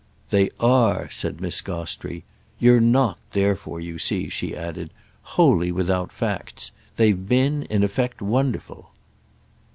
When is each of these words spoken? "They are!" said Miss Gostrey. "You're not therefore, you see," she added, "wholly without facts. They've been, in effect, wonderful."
"They 0.31 0.49
are!" 0.59 1.11
said 1.11 1.39
Miss 1.39 1.61
Gostrey. 1.61 2.23
"You're 2.57 2.79
not 2.81 3.19
therefore, 3.33 3.79
you 3.79 3.99
see," 3.99 4.29
she 4.29 4.57
added, 4.57 4.89
"wholly 5.37 5.71
without 5.71 6.11
facts. 6.11 6.71
They've 6.95 7.27
been, 7.27 7.67
in 7.69 7.83
effect, 7.83 8.19
wonderful." 8.19 8.89